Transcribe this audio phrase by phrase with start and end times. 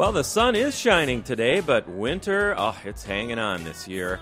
[0.00, 4.18] Well, the sun is shining today, but winter, oh, it's hanging on this year.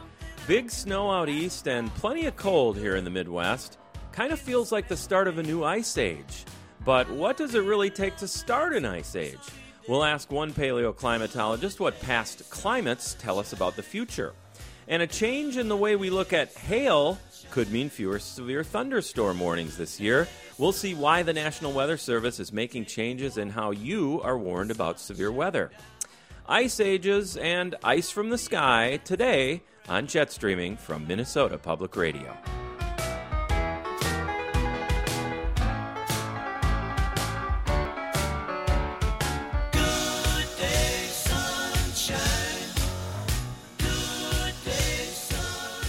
[0.48, 3.78] Big snow out east and plenty of cold here in the Midwest.
[4.10, 6.44] Kind of feels like the start of a new ice age.
[6.84, 9.38] But what does it really take to start an ice age?
[9.86, 14.34] We'll ask one paleoclimatologist what past climates tell us about the future.
[14.88, 17.20] And a change in the way we look at hail
[17.52, 20.26] could mean fewer severe thunderstorm warnings this year.
[20.58, 24.72] We'll see why the National Weather Service is making changes in how you are warned
[24.72, 25.70] about severe weather.
[26.48, 32.36] Ice ages and ice from the sky today on jet streaming from Minnesota Public Radio.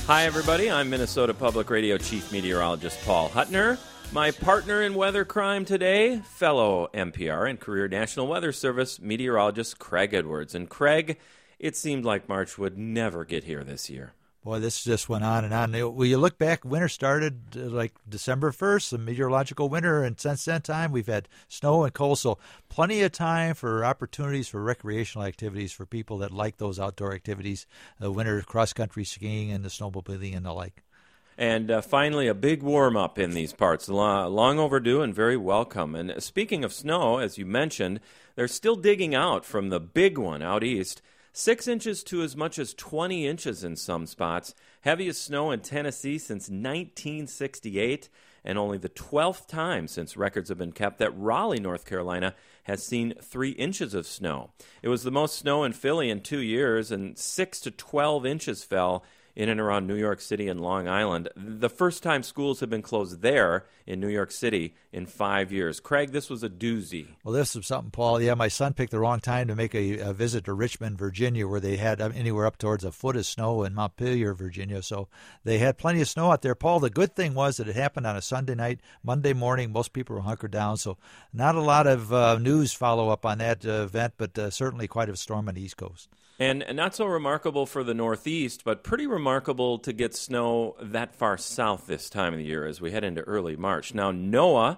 [0.06, 0.70] Hi, everybody.
[0.70, 3.80] I'm Minnesota Public Radio Chief Meteorologist Paul Huttner.
[4.12, 10.16] My partner in weather crime today, fellow MPR and career National Weather Service meteorologist Craig
[10.16, 10.56] Edwards.
[10.56, 11.20] And Craig,
[11.60, 14.14] it seemed like March would never get here this year.
[14.44, 15.74] Boy, this just went on and on.
[15.96, 20.44] When you look back, winter started uh, like December 1st, the meteorological winter, and since
[20.46, 22.18] that time we've had snow and cold.
[22.18, 27.14] So, plenty of time for opportunities for recreational activities for people that like those outdoor
[27.14, 27.68] activities,
[28.00, 30.84] the winter cross country skiing and the snowmobiling and the like.
[31.40, 33.88] And uh, finally, a big warm up in these parts.
[33.88, 35.96] Long overdue and very welcome.
[35.96, 38.02] And speaking of snow, as you mentioned,
[38.36, 41.02] they're still digging out from the big one out east.
[41.32, 44.54] Six inches to as much as 20 inches in some spots.
[44.82, 48.10] Heaviest snow in Tennessee since 1968,
[48.44, 52.84] and only the 12th time since records have been kept that Raleigh, North Carolina, has
[52.84, 54.50] seen three inches of snow.
[54.82, 58.66] It was the most snow in Philly in two years, and 6 to 12 inches
[58.66, 59.06] fell
[59.40, 61.30] in and around New York City and Long Island.
[61.34, 65.80] The first time schools have been closed there in New York City in five years.
[65.80, 67.08] Craig, this was a doozy.
[67.24, 68.22] Well, this was something, Paul.
[68.22, 71.48] Yeah, my son picked the wrong time to make a, a visit to Richmond, Virginia,
[71.48, 74.84] where they had um, anywhere up towards a foot of snow in Montpelier, Virginia.
[74.84, 75.08] So
[75.46, 76.54] they had plenty of snow out there.
[76.54, 78.82] Paul, the good thing was that it happened on a Sunday night.
[79.04, 80.76] Monday morning, most people were hunkered down.
[80.76, 80.98] So
[81.32, 84.90] not a lot of uh, news follow up on that uh, event, but uh, certainly
[84.90, 86.10] quite a storm on the East Coast.
[86.42, 91.38] And not so remarkable for the Northeast, but pretty remarkable to get snow that far
[91.38, 93.94] south this time of the year as we head into early March.
[93.94, 94.78] Now, NOAA,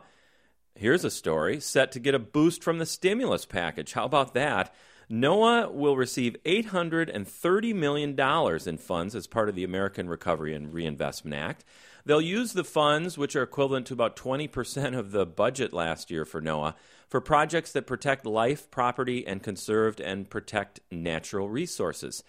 [0.73, 3.94] here's a story, set to get a boost from the stimulus package.
[3.94, 4.73] How about that?
[5.11, 8.19] NOAA will receive $830 million
[8.66, 11.63] in funds as part of the American Recovery and Reinvestment Act.
[12.05, 16.25] They'll use the funds, which are equivalent to about 20% of the budget last year
[16.25, 16.73] for NOAA,
[17.11, 22.23] for projects that protect life, property, and conserved and protect natural resources.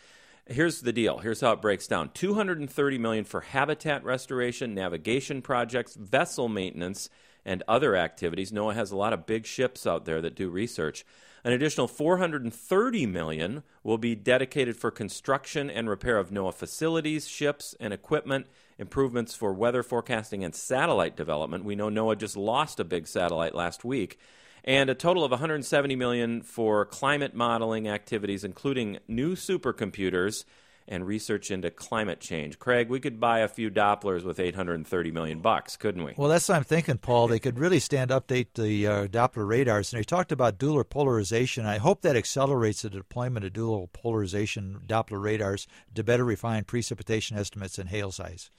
[0.49, 1.19] Here's the deal.
[1.19, 2.11] Here's how it breaks down.
[2.15, 7.09] 230 million for habitat restoration, navigation projects, vessel maintenance,
[7.45, 8.51] and other activities.
[8.51, 11.07] NOAA has a lot of big ships out there that do research.
[11.45, 17.77] An additional 430 million will be dedicated for construction and repair of NOAA facilities, ships,
[17.79, 18.47] and equipment,
[18.79, 21.65] improvements for weather forecasting and satellite development.
[21.65, 24.19] We know NOAA just lost a big satellite last week.
[24.65, 30.45] And a total of 170 million for climate modeling activities including new supercomputers
[30.89, 32.59] and research into climate change.
[32.59, 36.15] Craig, we could buy a few Dopplers with 830 million bucks, couldn't we?
[36.17, 37.29] Well, that's what I'm thinking, Paul.
[37.29, 39.93] They could really stand update the uh, Doppler radars.
[39.93, 41.67] And they talked about dual polarization.
[41.67, 47.39] I hope that accelerates the deployment of dual polarization Doppler radars to better refine precipitation
[47.39, 48.51] estimates and hail size.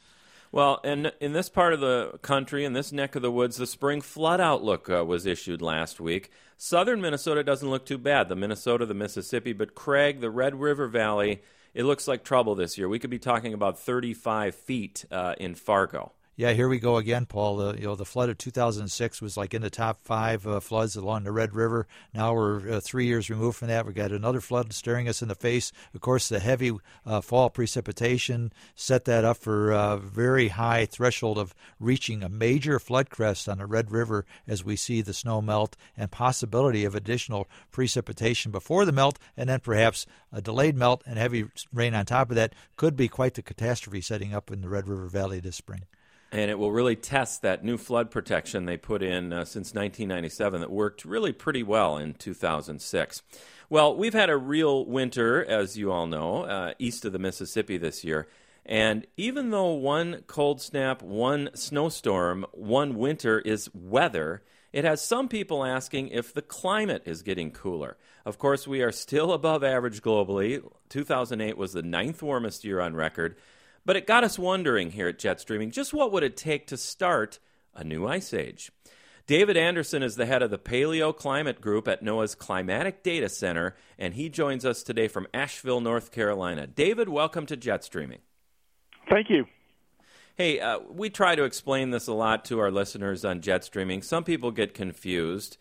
[0.54, 3.66] Well, and in this part of the country, in this neck of the woods, the
[3.66, 6.30] spring flood outlook uh, was issued last week.
[6.58, 10.88] Southern Minnesota doesn't look too bad, the Minnesota, the Mississippi, but Craig, the Red River
[10.88, 11.42] Valley,
[11.74, 12.88] it looks like trouble this year.
[12.88, 16.12] We could be talking about 35 feet uh, in Fargo.
[16.36, 17.58] Yeah, here we go again, Paul.
[17.58, 20.96] The, you know, the flood of 2006 was like in the top five uh, floods
[20.96, 21.86] along the Red River.
[22.12, 23.86] Now we're uh, three years removed from that.
[23.86, 25.72] We've got another flood staring us in the face.
[25.94, 26.72] Of course, the heavy
[27.06, 32.80] uh, fall precipitation set that up for a very high threshold of reaching a major
[32.80, 36.96] flood crest on the Red River as we see the snow melt and possibility of
[36.96, 42.08] additional precipitation before the melt, and then perhaps a delayed melt and heavy rain on
[42.08, 45.40] top of that could be quite the catastrophe setting up in the Red River Valley
[45.40, 45.86] this spring
[46.34, 50.62] and it will really test that new flood protection they put in uh, since 1997
[50.62, 53.22] that worked really pretty well in 2006.
[53.70, 57.78] Well, we've had a real winter, as you all know, uh, east of the Mississippi
[57.78, 58.28] this year.
[58.66, 64.42] And even though one cold snap, one snowstorm, one winter is weather,
[64.72, 67.96] it has some people asking if the climate is getting cooler.
[68.26, 70.64] Of course, we are still above average globally.
[70.90, 73.36] 2008 was the ninth warmest year on record.
[73.86, 76.78] But it got us wondering here at Jet Streaming just what would it take to
[76.78, 77.40] start
[77.74, 78.72] a new ice age?
[79.26, 84.16] David Anderson is the head of the Paleoclimate Group at NOAA's Climatic Data Center, and
[84.16, 86.68] he joins us today from Asheville, North Carolina.
[86.68, 88.20] David, welcome to Jet Streaming.
[89.10, 89.46] Thank you.
[90.36, 94.02] Hey, uh, we try to explain this a lot to our listeners on jet streaming.
[94.02, 95.58] Some people get confused.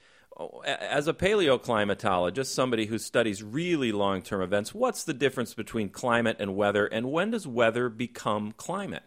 [0.66, 6.36] As a paleoclimatologist, somebody who studies really long term events, what's the difference between climate
[6.38, 9.04] and weather, and when does weather become climate?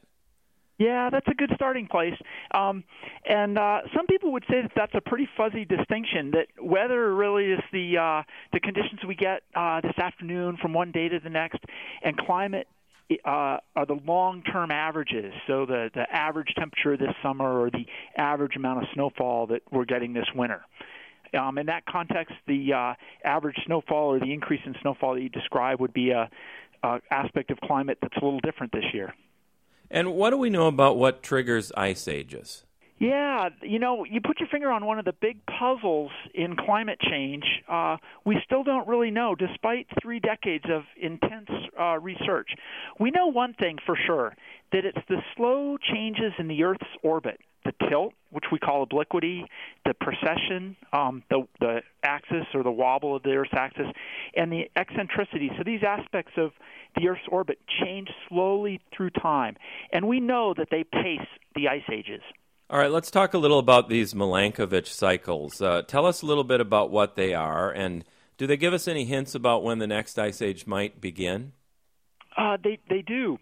[0.77, 2.15] Yeah, that's a good starting place.
[2.53, 2.83] Um,
[3.27, 6.31] and uh, some people would say that that's a pretty fuzzy distinction.
[6.31, 10.91] That weather really is the uh, the conditions we get uh, this afternoon from one
[10.91, 11.59] day to the next,
[12.03, 12.67] and climate
[13.23, 15.33] uh, are the long-term averages.
[15.47, 17.85] So the the average temperature this summer or the
[18.17, 20.65] average amount of snowfall that we're getting this winter.
[21.33, 22.93] Um, in that context, the uh,
[23.23, 26.29] average snowfall or the increase in snowfall that you describe would be a,
[26.83, 29.13] a aspect of climate that's a little different this year.
[29.89, 32.63] And what do we know about what triggers ice ages?
[32.97, 36.97] Yeah, you know, you put your finger on one of the big puzzles in climate
[37.01, 37.43] change.
[37.67, 42.51] Uh, we still don't really know, despite three decades of intense uh, research.
[42.97, 44.33] We know one thing for sure
[44.71, 49.45] that it's the slow changes in the Earth's orbit the tilt, which we call obliquity,
[49.85, 53.87] the precession, um, the, the axis or the wobble of the Earth's axis,
[54.35, 55.51] and the eccentricity.
[55.57, 56.51] So these aspects of
[56.95, 59.57] the Earth's orbit change slowly through time,
[59.91, 62.21] and we know that they pace the ice ages.
[62.69, 65.61] All right, let's talk a little about these Milankovitch cycles.
[65.61, 68.03] Uh, tell us a little bit about what they are, and
[68.37, 71.53] do they give us any hints about when the next ice age might begin?
[72.35, 73.37] Uh, they they do.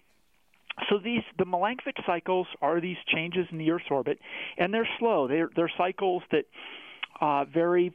[0.89, 4.19] So these the Milankovitch cycles are these changes in the Earth's orbit,
[4.57, 5.27] and they're slow.
[5.27, 6.45] They're they're cycles that
[7.21, 7.93] uh, vary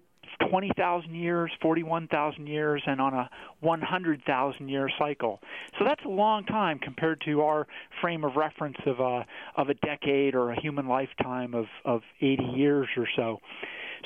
[0.50, 3.30] 20,000 years, 41,000 years, and on a
[3.60, 5.40] 100,000 year cycle.
[5.78, 7.66] So that's a long time compared to our
[8.00, 9.26] frame of reference of a
[9.56, 13.40] of a decade or a human lifetime of of 80 years or so.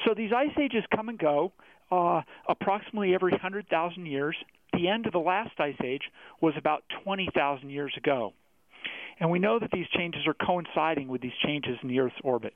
[0.06, 1.52] So these ice ages come and go
[1.90, 4.36] uh, approximately every 100,000 years.
[4.72, 6.02] The end of the last ice age
[6.40, 8.32] was about 20,000 years ago.
[9.18, 12.54] And we know that these changes are coinciding with these changes in the Earth's orbit.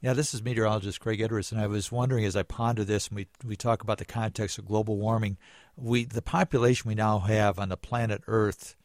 [0.00, 3.16] Yeah, this is meteorologist Craig Edwards, and I was wondering as I ponder this, and
[3.16, 5.38] we we talk about the context of global warming,
[5.74, 8.76] we the population we now have on the planet Earth,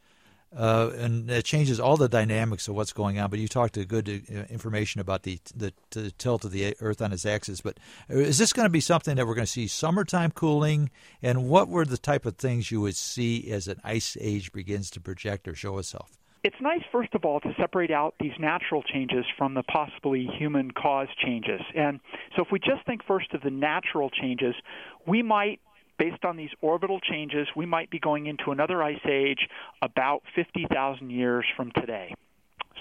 [0.56, 3.30] uh, and it changes all the dynamics of what's going on.
[3.30, 7.02] But you talked a good uh, information about the, the, the tilt of the Earth
[7.02, 7.62] on its axis.
[7.62, 7.78] But
[8.10, 10.92] is this going to be something that we're going to see summertime cooling?
[11.22, 14.90] And what were the type of things you would see as an ice age begins
[14.92, 16.21] to project or show itself?
[16.44, 20.72] It's nice, first of all, to separate out these natural changes from the possibly human
[20.72, 21.62] caused changes.
[21.76, 22.00] And
[22.36, 24.56] so, if we just think first of the natural changes,
[25.06, 25.60] we might,
[26.00, 29.48] based on these orbital changes, we might be going into another ice age
[29.82, 32.14] about 50,000 years from today.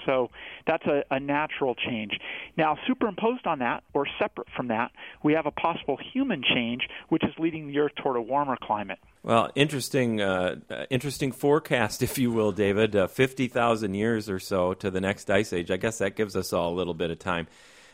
[0.05, 0.29] So
[0.67, 2.13] that's a, a, natural change.
[2.57, 4.91] Now, superimposed on that, or separate from that,
[5.23, 8.99] we have a possible human change, which is leading the Earth toward a warmer climate.
[9.23, 12.95] Well, interesting, uh, uh interesting forecast, if you will, David.
[12.95, 15.69] Uh, Fifty thousand years or so to the next ice age.
[15.69, 17.47] I guess that gives us all a little bit of time.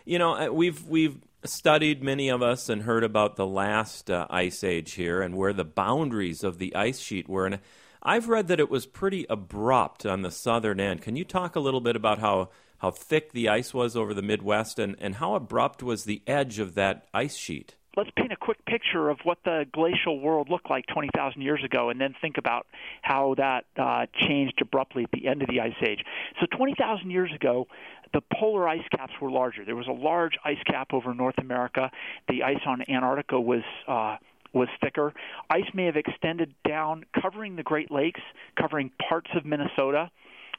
[0.05, 4.27] You know, uh, we've we've studied many of us and heard about the last uh,
[4.29, 7.45] ice age here and where the boundaries of the ice sheet were.
[7.45, 7.59] And
[8.07, 11.01] I've read that it was pretty abrupt on the southern end.
[11.01, 14.21] Can you talk a little bit about how, how thick the ice was over the
[14.21, 17.75] Midwest and, and how abrupt was the edge of that ice sheet?
[17.97, 21.89] Let's paint a quick picture of what the glacial world looked like 20,000 years ago
[21.89, 22.65] and then think about
[23.01, 25.99] how that uh, changed abruptly at the end of the Ice Age.
[26.39, 27.67] So, 20,000 years ago,
[28.13, 29.65] the polar ice caps were larger.
[29.65, 31.91] There was a large ice cap over North America.
[32.29, 34.15] The ice on Antarctica was uh,
[34.57, 35.13] was thicker.
[35.49, 38.21] Ice may have extended down, covering the Great Lakes,
[38.59, 40.09] covering parts of Minnesota.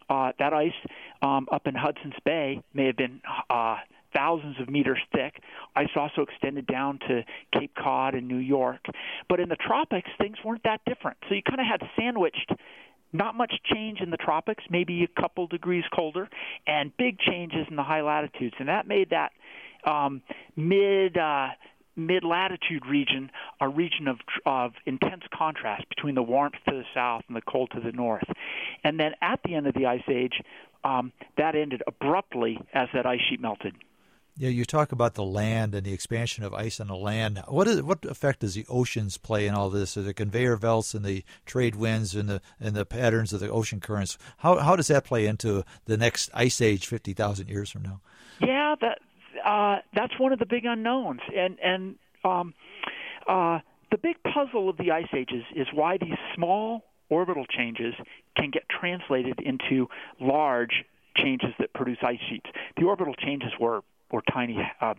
[0.09, 0.73] Uh, that ice
[1.21, 3.77] um, up in Hudson's Bay may have been uh,
[4.15, 5.43] thousands of meters thick.
[5.77, 8.81] Ice also extended down to Cape Cod and New York.
[9.29, 11.19] But in the tropics, things weren't that different.
[11.29, 12.53] So you kind of had sandwiched
[13.13, 16.29] not much change in the tropics, maybe a couple degrees colder,
[16.67, 18.55] and big changes in the high latitudes.
[18.59, 19.33] And that made that
[19.85, 20.23] um,
[20.57, 21.49] mid uh,
[21.99, 27.23] mid latitude region a region of, of intense contrast between the warmth to the south
[27.29, 28.29] and the cold to the north.
[28.85, 30.41] And then at the end of the ice age,
[30.85, 33.75] um, that ended abruptly as that ice sheet melted.
[34.39, 37.43] Yeah, you talk about the land and the expansion of ice on the land.
[37.49, 39.97] What is what effect does the oceans play in all this?
[39.97, 43.51] Are the conveyor belts and the trade winds and the and the patterns of the
[43.51, 44.17] ocean currents?
[44.39, 48.01] How how does that play into the next ice age fifty thousand years from now?
[48.41, 49.01] Yeah, that
[49.49, 52.53] uh, that's one of the big unknowns, and and um,
[53.27, 57.95] uh, the big puzzle of the ice ages is why these small orbital changes
[58.37, 59.89] can get translated into
[60.21, 60.85] large
[61.17, 62.47] changes that produce ice sheets.
[62.77, 63.81] The orbital changes were
[64.13, 64.95] were tiny uh,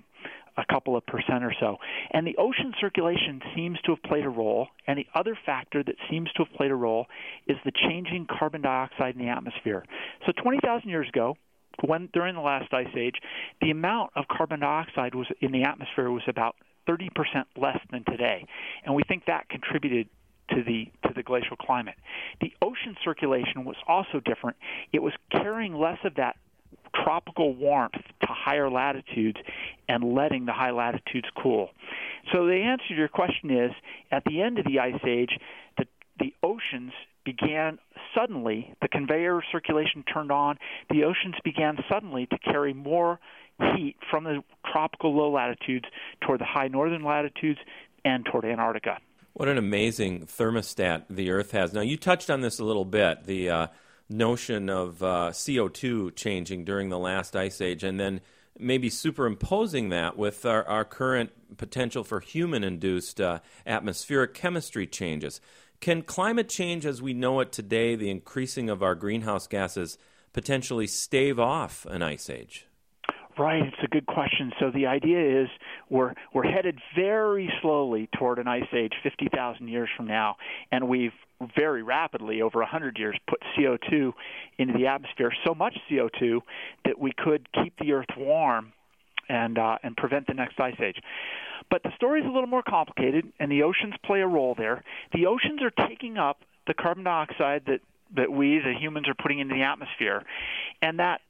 [0.58, 1.78] a couple of percent or so.
[2.12, 4.68] And the ocean circulation seems to have played a role.
[4.88, 7.06] And the other factor that seems to have played a role
[7.48, 9.86] is the changing carbon dioxide in the atmosphere.
[10.26, 11.38] So 20,000 years ago,
[11.86, 13.16] when during the last ice age,
[13.62, 16.56] the amount of carbon dioxide was in the atmosphere was about
[16.88, 17.10] 30%
[17.56, 18.46] less than today,
[18.86, 20.08] and we think that contributed
[20.50, 21.96] to the to the glacial climate.
[22.42, 24.58] The ocean circulation was also different.
[24.92, 26.38] It was carrying less of that
[27.04, 29.38] tropical warmth to higher latitudes
[29.88, 31.70] and letting the high latitudes cool.
[32.34, 33.72] So the answer to your question is
[34.12, 35.38] at the end of the ice age,
[35.78, 35.86] the
[36.20, 36.92] the oceans
[37.24, 37.78] began
[38.16, 40.58] suddenly the conveyor circulation turned on,
[40.90, 43.20] the oceans began suddenly to carry more
[43.76, 45.86] heat from the tropical low latitudes
[46.22, 47.60] toward the high northern latitudes
[48.06, 48.98] and toward Antarctica.
[49.34, 51.74] What an amazing thermostat the Earth has.
[51.74, 53.68] Now, you touched on this a little bit the uh,
[54.10, 58.22] notion of uh, CO2 changing during the last ice age, and then
[58.58, 65.40] maybe superimposing that with our, our current potential for human induced uh, atmospheric chemistry changes.
[65.82, 69.98] Can climate change as we know it today, the increasing of our greenhouse gases,
[70.34, 72.68] potentially stave off an ice age?
[73.38, 74.52] Right, it's a good question.
[74.60, 75.48] So the idea is
[75.90, 80.36] we're we're headed very slowly toward an ice age 50,000 years from now,
[80.74, 81.14] and we've
[81.56, 84.12] very rapidly over 100 years put CO2
[84.58, 86.42] into the atmosphere, so much CO2
[86.84, 88.74] that we could keep the earth warm
[89.30, 90.98] and uh, and prevent the next ice age.
[91.70, 94.84] But the story is a little more complicated, and the oceans play a role there.
[95.14, 97.82] The oceans are taking up the carbon dioxide that
[98.16, 100.24] that we, the humans, are putting into the atmosphere,
[100.82, 101.22] and that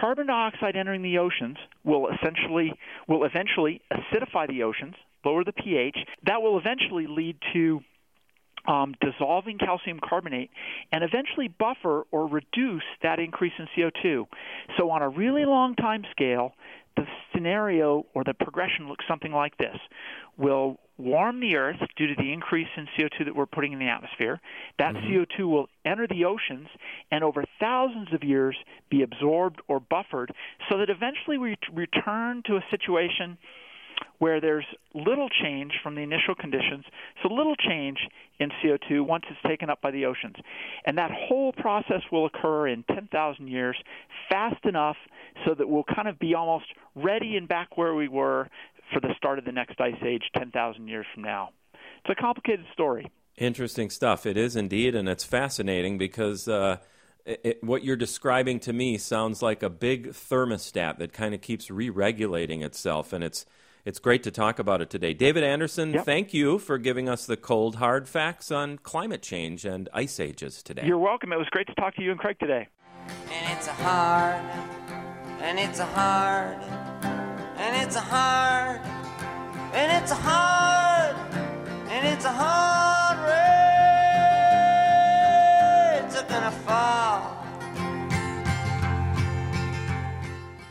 [0.00, 2.72] carbon dioxide entering the oceans will essentially
[3.08, 4.94] will eventually acidify the oceans,
[5.24, 5.96] lower the pH.
[6.24, 7.80] That will eventually lead to
[8.68, 10.50] um, dissolving calcium carbonate
[10.92, 14.26] and eventually buffer or reduce that increase in CO2.
[14.76, 16.52] So, on a really long time scale,
[16.96, 19.76] the scenario or the progression looks something like this.
[20.36, 23.88] We'll warm the Earth due to the increase in CO2 that we're putting in the
[23.88, 24.40] atmosphere.
[24.78, 25.42] That mm-hmm.
[25.42, 26.68] CO2 will enter the oceans
[27.10, 28.56] and over thousands of years
[28.90, 30.32] be absorbed or buffered
[30.68, 33.38] so that eventually we return to a situation
[34.18, 36.84] where there's little change from the initial conditions,
[37.22, 37.98] so little change
[38.38, 40.36] in CO2 once it's taken up by the oceans.
[40.84, 43.76] And that whole process will occur in 10,000 years,
[44.28, 44.96] fast enough
[45.44, 48.48] so that we'll kind of be almost ready and back where we were
[48.92, 51.50] for the start of the next ice age 10,000 years from now.
[51.74, 53.10] It's a complicated story.
[53.36, 54.24] Interesting stuff.
[54.24, 56.48] It is indeed, and it's fascinating because.
[56.48, 56.78] Uh,
[57.26, 61.72] it, what you're describing to me sounds like a big thermostat that kind of keeps
[61.72, 63.44] re-regulating itself, and it's
[63.86, 65.14] it's great to talk about it today.
[65.14, 66.04] David Anderson, yep.
[66.04, 70.60] thank you for giving us the cold, hard facts on climate change and ice ages
[70.60, 70.82] today.
[70.84, 71.32] You're welcome.
[71.32, 72.66] It was great to talk to you and Craig today.
[73.32, 74.44] And it's a hard,
[75.40, 76.60] and it's a hard,
[77.56, 78.80] and it's a hard,
[79.72, 81.16] and it's a hard,
[81.88, 82.55] and it's a hard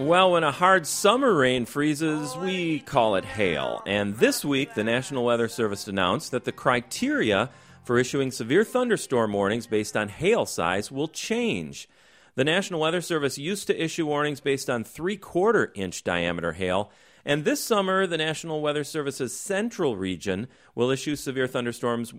[0.06, 3.82] Well, when a hard summer rain freezes, we call it hail.
[3.88, 7.50] And this week, the National Weather Service announced that the criteria
[7.84, 11.90] for issuing severe thunderstorm warnings based on hail size will change.
[12.36, 16.92] The National Weather Service used to issue warnings based on three quarter inch diameter hail,
[17.26, 20.46] and this summer, the National Weather Service's central region
[20.76, 22.14] will issue severe thunderstorms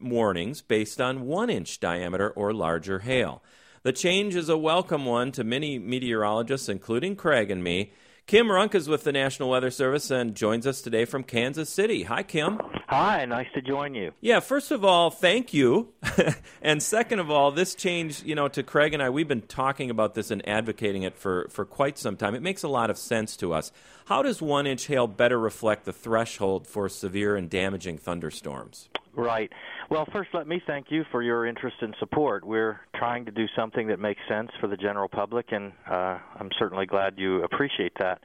[0.00, 3.42] warnings based on one inch diameter or larger hail.
[3.86, 7.92] The change is a welcome one to many meteorologists, including Craig and me.
[8.26, 12.02] Kim Runk is with the National Weather Service and joins us today from Kansas City.
[12.02, 12.60] Hi, Kim.
[12.88, 14.10] Hi, nice to join you.
[14.20, 15.92] Yeah, first of all, thank you.
[16.62, 19.88] and second of all, this change, you know, to Craig and I, we've been talking
[19.88, 22.34] about this and advocating it for, for quite some time.
[22.34, 23.70] It makes a lot of sense to us.
[24.06, 28.88] How does one inch hail better reflect the threshold for severe and damaging thunderstorms?
[29.16, 29.50] Right.
[29.90, 32.44] Well, first, let me thank you for your interest and support.
[32.44, 36.50] We're trying to do something that makes sense for the general public, and uh, I'm
[36.58, 38.20] certainly glad you appreciate that.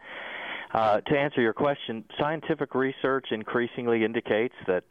[0.73, 4.83] Uh, to answer your question, scientific research increasingly indicates that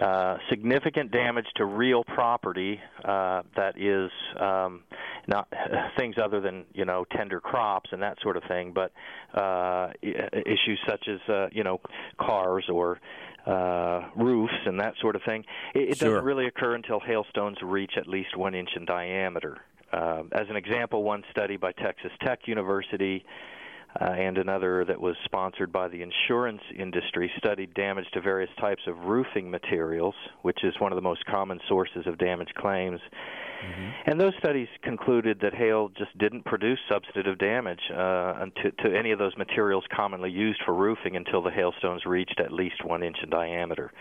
[0.00, 4.10] uh, significant damage to real property uh, that is
[4.40, 4.82] um,
[5.28, 5.52] not
[5.98, 8.92] things other than you know tender crops and that sort of thing, but
[9.40, 11.80] uh, issues such as uh, you know
[12.20, 13.00] cars or
[13.46, 15.44] uh, roofs and that sort of thing.
[15.74, 16.10] It, it sure.
[16.10, 19.58] doesn't really occur until hailstones reach at least one inch in diameter.
[19.92, 23.24] Uh, as an example, one study by Texas Tech University
[24.00, 28.82] uh, and another that was sponsored by the insurance industry studied damage to various types
[28.86, 33.00] of roofing materials, which is one of the most common sources of damage claims.
[33.64, 34.10] Mm-hmm.
[34.10, 39.12] And those studies concluded that hail just didn't produce substantive damage uh, to, to any
[39.12, 43.16] of those materials commonly used for roofing until the hailstones reached at least one inch
[43.22, 43.92] in diameter.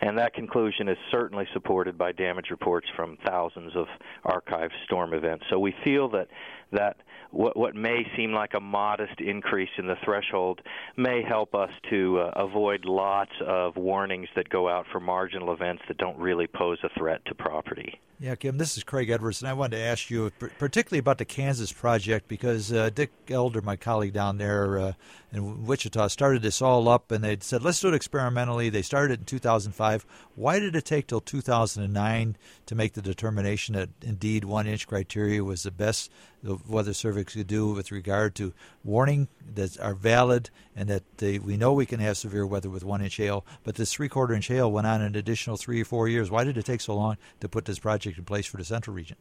[0.00, 3.86] And that conclusion is certainly supported by damage reports from thousands of
[4.24, 5.44] archived storm events.
[5.50, 6.28] So we feel that
[6.72, 6.98] that
[7.30, 10.60] what, what may seem like a modest increase in the threshold
[10.96, 15.82] may help us to uh, avoid lots of warnings that go out for marginal events
[15.88, 18.00] that don't really pose a threat to property.
[18.22, 21.24] Yeah, Kim, this is Craig Edwards, and I wanted to ask you particularly about the
[21.24, 24.92] Kansas project because uh, Dick Elder, my colleague down there uh,
[25.32, 28.68] in Wichita, started this all up, and they said, let's do it experimentally.
[28.68, 30.04] They started it in 2005.
[30.34, 35.42] Why did it take till 2009 to make the determination that indeed one inch criteria
[35.42, 38.52] was the best the Weather Service could do with regard to
[38.84, 42.84] warning that are valid and that they, we know we can have severe weather with
[42.84, 45.84] one inch hail, but this three quarter inch hail went on an additional three or
[45.84, 46.30] four years.
[46.30, 48.94] Why did it take so long to put this project in place for the central
[48.94, 49.16] region?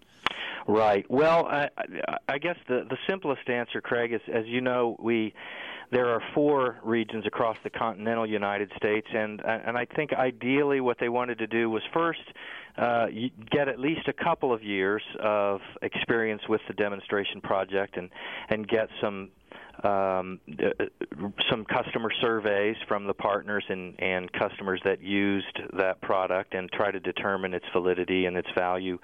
[0.67, 1.09] Right.
[1.09, 1.69] Well, I,
[2.27, 5.33] I guess the the simplest answer, Craig, is as you know, we
[5.91, 10.97] there are four regions across the continental United States, and and I think ideally what
[10.99, 12.21] they wanted to do was first
[12.77, 13.07] uh,
[13.51, 18.09] get at least a couple of years of experience with the demonstration project and
[18.49, 19.29] and get some
[19.83, 20.85] um, uh,
[21.49, 26.91] some customer surveys from the partners and, and customers that used that product and try
[26.91, 28.97] to determine its validity and its value.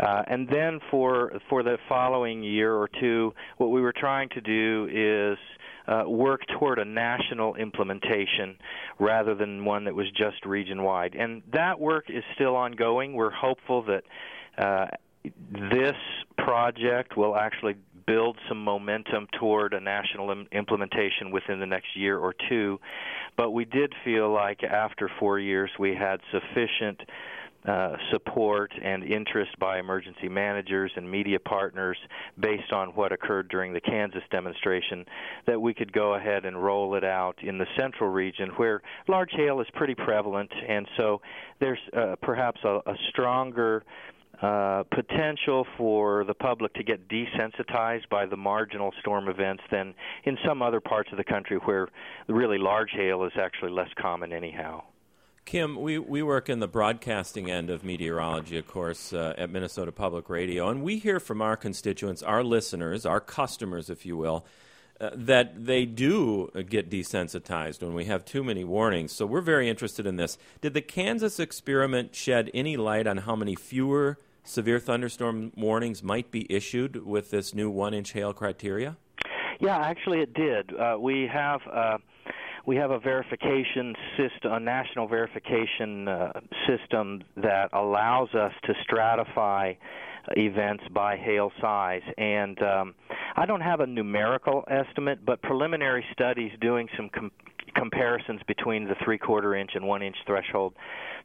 [0.00, 4.40] Uh, and then for for the following year or two, what we were trying to
[4.40, 5.38] do is
[5.86, 8.56] uh, work toward a national implementation
[8.98, 11.14] rather than one that was just region wide.
[11.14, 13.14] And that work is still ongoing.
[13.14, 14.04] We're hopeful that
[14.56, 14.86] uh,
[15.24, 15.96] this
[16.38, 17.74] project will actually
[18.06, 22.80] build some momentum toward a national Im- implementation within the next year or two.
[23.36, 27.02] But we did feel like after four years we had sufficient
[27.66, 31.98] uh, support and interest by emergency managers and media partners
[32.38, 35.04] based on what occurred during the Kansas demonstration
[35.46, 39.30] that we could go ahead and roll it out in the central region where large
[39.32, 41.20] hail is pretty prevalent and so
[41.60, 43.84] there's uh, perhaps a, a stronger
[44.42, 49.94] uh, potential for the public to get desensitized by the marginal storm events than
[50.24, 51.88] in some other parts of the country where
[52.26, 54.82] really large hail is actually less common anyhow.
[55.50, 59.90] Kim, we, we work in the broadcasting end of meteorology, of course, uh, at Minnesota
[59.90, 64.46] Public Radio, and we hear from our constituents, our listeners, our customers, if you will,
[65.00, 69.10] uh, that they do get desensitized when we have too many warnings.
[69.10, 70.38] So we're very interested in this.
[70.60, 76.30] Did the Kansas experiment shed any light on how many fewer severe thunderstorm warnings might
[76.30, 78.98] be issued with this new one inch hail criteria?
[79.58, 80.72] Yeah, actually, it did.
[80.78, 81.62] Uh, we have.
[82.70, 86.32] Uh we have a verification system, a national verification uh,
[86.68, 89.76] system that allows us to stratify
[90.36, 92.02] events by hail size.
[92.16, 92.94] And um,
[93.36, 97.32] I don't have a numerical estimate, but preliminary studies doing some com-
[97.74, 100.74] comparisons between the three quarter inch and one inch threshold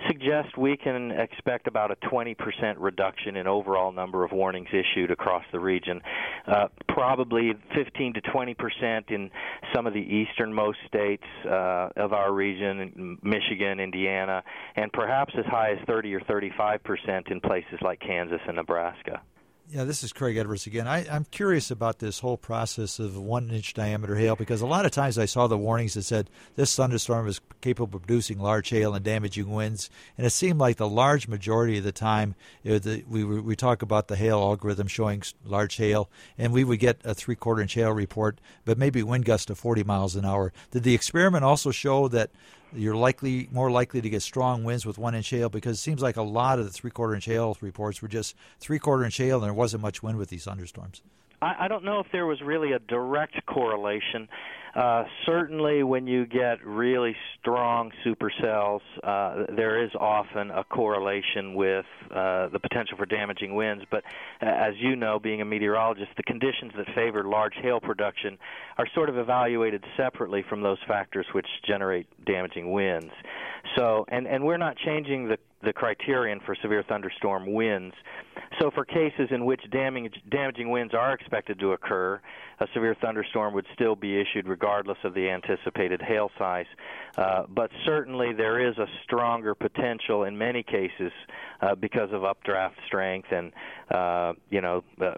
[0.07, 2.35] suggest we can expect about a 20%
[2.77, 6.01] reduction in overall number of warnings issued across the region.
[6.47, 9.29] Uh, probably 15 to 20% in
[9.73, 14.43] some of the easternmost states uh, of our region, Michigan, Indiana,
[14.75, 19.21] and perhaps as high as 30 or 35% in places like Kansas and Nebraska.
[19.67, 20.87] Yeah, this is Craig Edwards again.
[20.87, 24.85] I, am curious about this whole process of one inch diameter hail because a lot
[24.85, 28.69] of times I saw the warnings that said this thunderstorm is capable of producing large
[28.69, 33.03] hail and damaging winds, and it seemed like the large majority of the time the,
[33.07, 37.15] we we talk about the hail algorithm showing large hail, and we would get a
[37.15, 40.53] three quarter inch hail report, but maybe wind gusts of 40 miles an hour.
[40.69, 42.29] Did the experiment also show that
[42.75, 46.01] you're likely more likely to get strong winds with one inch hail because it seems
[46.01, 49.17] like a lot of the three quarter inch hail reports were just three quarter inch
[49.17, 51.01] hail and there wasn't much wind with these thunderstorms.
[51.41, 54.27] I, I don't know if there was really a direct correlation.
[54.75, 61.85] Uh, certainly, when you get really strong supercells, uh, there is often a correlation with
[62.11, 63.85] uh, the potential for damaging winds.
[63.89, 64.03] But
[64.41, 68.37] uh, as you know, being a meteorologist, the conditions that favor large hail production
[68.77, 73.13] are sort of evaluated separately from those factors which generate damaging winds.
[73.77, 77.95] So, and and we're not changing the the criterion for severe thunderstorm winds.
[78.59, 82.21] So, for cases in which damage, damaging winds are expected to occur,
[82.59, 86.65] a severe thunderstorm would still be issued regardless of the anticipated hail size.
[87.17, 91.11] Uh, but certainly, there is a stronger potential in many cases
[91.61, 93.51] uh, because of updraft strength and
[93.91, 95.15] uh, you know uh,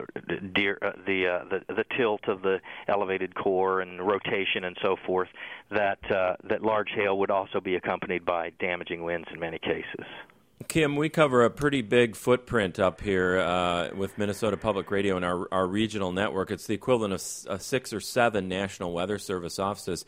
[0.53, 4.95] deer, uh, the, uh, the the tilt of the elevated core and rotation and so
[5.05, 5.29] forth.
[5.69, 10.05] That that large hail would also be accompanied by damaging winds in many cases.
[10.67, 15.24] Kim, we cover a pretty big footprint up here uh, with Minnesota Public Radio and
[15.24, 16.50] our, our regional network.
[16.50, 20.04] It's the equivalent of six or seven National Weather Service offices.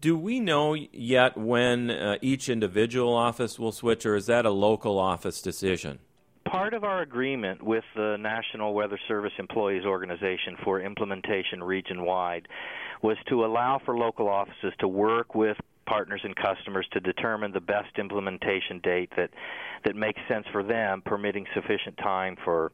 [0.00, 4.50] Do we know yet when uh, each individual office will switch, or is that a
[4.50, 6.00] local office decision?
[6.50, 12.48] Part of our agreement with the National Weather Service Employees Organization for implementation region wide
[13.02, 17.60] was to allow for local offices to work with partners and customers to determine the
[17.60, 19.30] best implementation date that
[19.84, 22.72] that makes sense for them, permitting sufficient time for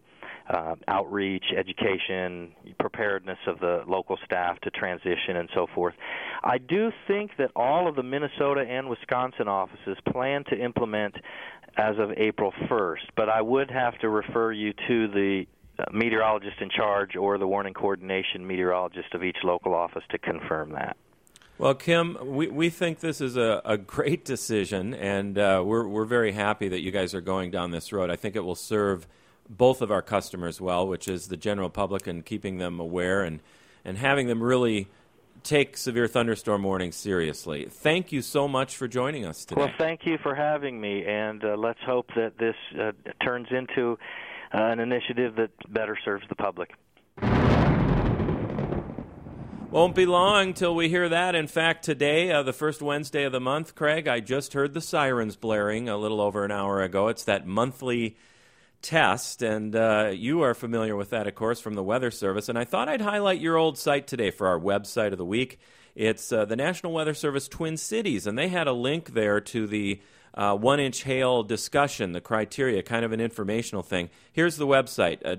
[0.50, 5.94] uh, outreach, education, preparedness of the local staff to transition, and so forth.
[6.42, 11.14] I do think that all of the Minnesota and Wisconsin offices plan to implement
[11.76, 15.44] as of April 1st, but I would have to refer you to the
[15.78, 20.72] uh, meteorologist in charge or the warning coordination meteorologist of each local office to confirm
[20.72, 20.96] that.
[21.58, 26.04] Well, Kim, we, we think this is a, a great decision, and uh, we're, we're
[26.04, 28.10] very happy that you guys are going down this road.
[28.10, 29.08] I think it will serve
[29.50, 33.40] both of our customers well, which is the general public and keeping them aware and,
[33.84, 34.86] and having them really
[35.42, 37.66] take severe thunderstorm warnings seriously.
[37.68, 39.62] Thank you so much for joining us today.
[39.62, 42.92] Well, thank you for having me, and uh, let's hope that this uh,
[43.24, 43.98] turns into
[44.54, 46.70] uh, an initiative that better serves the public.
[49.70, 51.34] Won't be long till we hear that.
[51.34, 54.80] In fact, today, uh, the first Wednesday of the month, Craig, I just heard the
[54.80, 57.08] sirens blaring a little over an hour ago.
[57.08, 58.16] It's that monthly
[58.80, 62.48] test, and uh, you are familiar with that, of course, from the Weather Service.
[62.48, 65.60] And I thought I'd highlight your old site today for our website of the week.
[65.94, 69.66] It's uh, the National Weather Service Twin Cities, and they had a link there to
[69.66, 70.00] the
[70.32, 74.08] uh, one inch hail discussion, the criteria, kind of an informational thing.
[74.32, 75.34] Here's the website uh,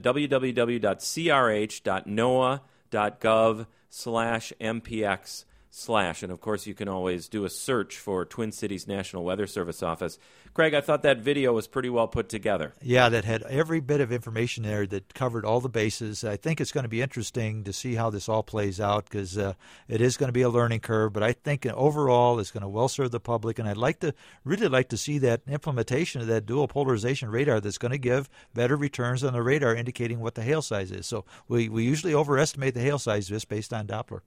[3.89, 6.23] slash mpx slash.
[6.23, 9.84] And of course, you can always do a search for Twin Cities National Weather Service
[9.84, 10.17] office.
[10.53, 12.73] Craig, I thought that video was pretty well put together.
[12.82, 16.23] Yeah, that had every bit of information there that covered all the bases.
[16.23, 19.38] I think it's going to be interesting to see how this all plays out because
[19.38, 19.53] uh,
[19.88, 21.13] it is going to be a learning curve.
[21.13, 24.13] But I think overall it's going to well serve the public, and I'd like to
[24.43, 28.29] really like to see that implementation of that dual polarization radar that's going to give
[28.53, 31.05] better returns on the radar, indicating what the hail size is.
[31.05, 34.21] So we we usually overestimate the hail size just based on Doppler.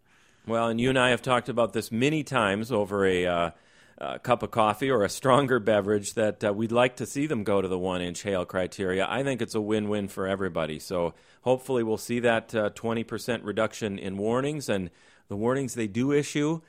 [0.44, 3.50] Well, and you and I have talked about this many times over a, uh,
[3.98, 7.44] a cup of coffee or a stronger beverage that uh, we'd like to see them
[7.44, 9.06] go to the one inch hail criteria.
[9.08, 10.80] I think it's a win win for everybody.
[10.80, 14.90] So hopefully we'll see that uh, 20% reduction in warnings and
[15.28, 16.60] the warnings they do issue.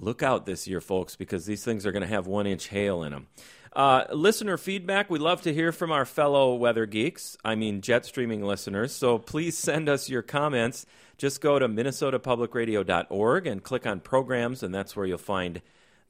[0.00, 3.02] Look out this year, folks, because these things are going to have one inch hail
[3.02, 3.26] in them.
[3.72, 5.10] Uh, listener feedback.
[5.10, 8.92] We love to hear from our fellow weather geeks, I mean, jet streaming listeners.
[8.92, 10.86] So please send us your comments
[11.20, 15.60] just go to minnesotapublicradio.org and click on programs, and that's where you'll find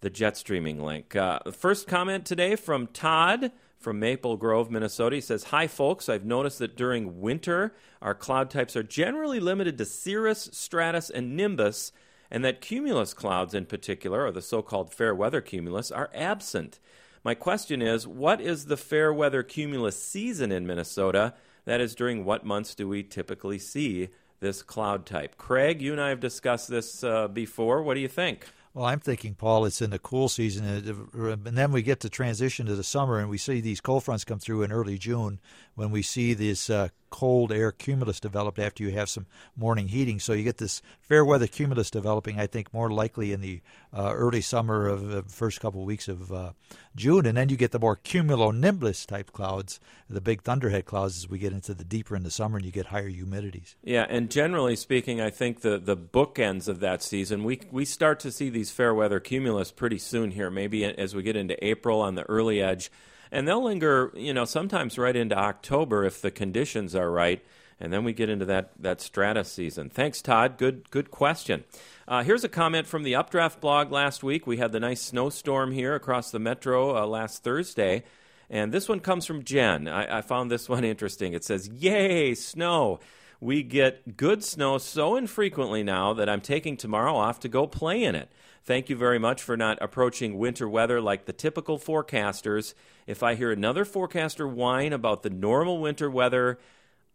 [0.02, 1.16] the jet streaming link.
[1.16, 5.16] Uh, first comment today from Todd from Maple Grove, Minnesota.
[5.16, 6.08] He says, Hi, folks.
[6.08, 11.36] I've noticed that during winter, our cloud types are generally limited to cirrus, stratus, and
[11.36, 11.90] nimbus,
[12.30, 16.78] and that cumulus clouds in particular, or the so called fair weather cumulus, are absent.
[17.24, 21.34] My question is, what is the fair weather cumulus season in Minnesota?
[21.64, 24.08] That is, during what months do we typically see
[24.40, 25.36] this cloud type.
[25.36, 27.82] Craig, you and I have discussed this uh, before.
[27.82, 28.46] What do you think?
[28.72, 32.66] Well, I'm thinking, Paul, it's in the cool season, and then we get to transition
[32.66, 35.40] to the summer, and we see these cold fronts come through in early June
[35.74, 40.18] when we see this uh, cold air cumulus developed after you have some morning heating.
[40.18, 43.60] So you get this fair weather cumulus developing, I think, more likely in the
[43.92, 46.52] uh, early summer of the first couple of weeks of uh,
[46.96, 47.26] June.
[47.26, 51.38] And then you get the more cumulonimbus type clouds, the big thunderhead clouds, as we
[51.38, 53.74] get into the deeper in the summer and you get higher humidities.
[53.82, 58.20] Yeah, and generally speaking, I think the, the bookends of that season, we, we start
[58.20, 62.00] to see these fair weather cumulus pretty soon here, maybe as we get into April
[62.00, 62.90] on the early edge
[63.32, 67.44] and they'll linger, you know, sometimes right into October if the conditions are right,
[67.78, 69.88] and then we get into that that stratus season.
[69.88, 70.58] Thanks, Todd.
[70.58, 71.64] Good good question.
[72.06, 74.46] Uh, here's a comment from the Updraft blog last week.
[74.46, 78.04] We had the nice snowstorm here across the metro uh, last Thursday.
[78.50, 79.86] And this one comes from Jen.
[79.86, 81.32] I, I found this one interesting.
[81.32, 82.98] It says, Yay, snow!
[83.40, 88.02] We get good snow so infrequently now that I'm taking tomorrow off to go play
[88.02, 88.28] in it.
[88.64, 92.74] Thank you very much for not approaching winter weather like the typical forecasters.
[93.06, 96.58] If I hear another forecaster whine about the normal winter weather,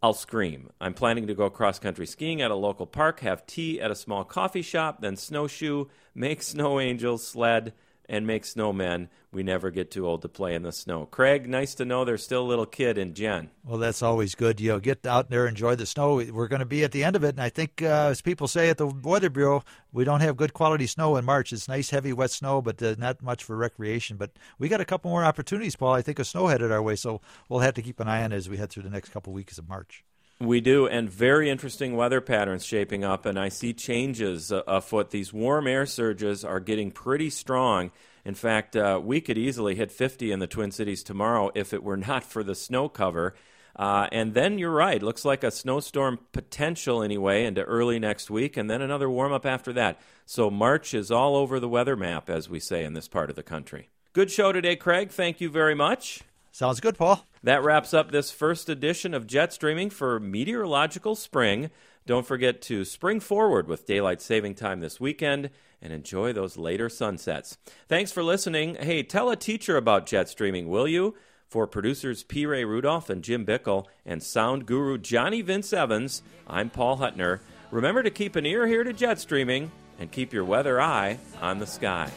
[0.02, 0.70] I'll scream.
[0.80, 3.94] I'm planning to go cross country skiing at a local park, have tea at a
[3.94, 7.72] small coffee shop, then snowshoe, make snow angels, sled,
[8.08, 9.08] and make snowmen.
[9.32, 11.06] We never get too old to play in the snow.
[11.06, 13.50] Craig, nice to know there's still a little kid in Jen.
[13.64, 14.60] Well, that's always good.
[14.60, 16.16] You know, get out there, enjoy the snow.
[16.16, 18.48] We're going to be at the end of it, and I think, uh, as people
[18.48, 21.52] say at the Weather Bureau, we don't have good quality snow in March.
[21.52, 24.16] It's nice, heavy, wet snow, but uh, not much for recreation.
[24.16, 25.92] But we got a couple more opportunities, Paul.
[25.92, 28.32] I think of snow headed our way, so we'll have to keep an eye on
[28.32, 30.04] it as we head through the next couple weeks of March.
[30.38, 35.10] We do, and very interesting weather patterns shaping up, and I see changes uh, afoot.
[35.10, 37.90] These warm air surges are getting pretty strong.
[38.22, 41.82] In fact, uh, we could easily hit 50 in the Twin Cities tomorrow if it
[41.82, 43.34] were not for the snow cover.
[43.76, 48.58] Uh, and then you're right, looks like a snowstorm potential anyway into early next week,
[48.58, 49.98] and then another warm up after that.
[50.26, 53.36] So March is all over the weather map, as we say in this part of
[53.36, 53.88] the country.
[54.12, 55.10] Good show today, Craig.
[55.10, 56.22] Thank you very much.
[56.56, 57.26] Sounds good, Paul.
[57.42, 61.70] That wraps up this first edition of Jet Streaming for meteorological spring.
[62.06, 65.50] Don't forget to spring forward with daylight saving time this weekend
[65.82, 67.58] and enjoy those later sunsets.
[67.88, 68.76] Thanks for listening.
[68.76, 71.14] Hey, tell a teacher about jet streaming, will you?
[71.46, 72.46] For producers P.
[72.46, 77.40] Ray Rudolph and Jim Bickle and sound guru Johnny Vince Evans, I'm Paul Huttner.
[77.70, 81.58] Remember to keep an ear here to jet streaming and keep your weather eye on
[81.58, 82.10] the sky.